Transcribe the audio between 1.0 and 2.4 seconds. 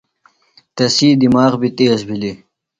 دماغ بیۡ تیز بِھلیۡ۔